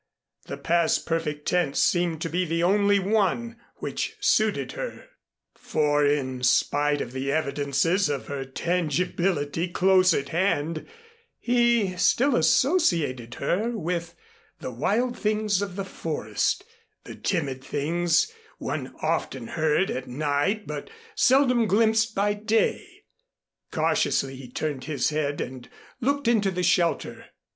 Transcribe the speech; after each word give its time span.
The 0.47 0.57
past 0.57 1.05
perfect 1.05 1.47
tense 1.47 1.77
seemed 1.77 2.21
to 2.23 2.29
be 2.29 2.43
the 2.43 2.63
only 2.63 2.97
one 2.97 3.57
which 3.75 4.15
suited 4.19 4.71
her, 4.71 5.09
for 5.53 6.03
in 6.03 6.41
spite 6.41 7.01
of 7.01 7.11
the 7.11 7.31
evidences 7.31 8.09
of 8.09 8.25
her 8.25 8.43
tangibility 8.43 9.67
close 9.67 10.11
at 10.11 10.29
hand, 10.29 10.87
he 11.37 11.95
still 11.97 12.35
associated 12.35 13.35
her 13.35 13.77
with 13.77 14.15
the 14.59 14.71
wild 14.71 15.19
things 15.19 15.61
of 15.61 15.75
the 15.75 15.85
forest, 15.85 16.63
the 17.03 17.13
timid 17.13 17.63
things 17.63 18.33
one 18.57 18.95
often 19.03 19.49
heard 19.49 19.91
at 19.91 20.07
night 20.07 20.65
but 20.65 20.89
seldom 21.13 21.67
glimpsed 21.67 22.15
by 22.15 22.33
day. 22.33 23.03
Cautiously 23.71 24.35
he 24.35 24.49
turned 24.49 24.85
his 24.85 25.09
head 25.09 25.39
and 25.39 25.69
looked 25.99 26.27
into 26.27 26.49
the 26.49 26.63
shelter. 26.63 27.27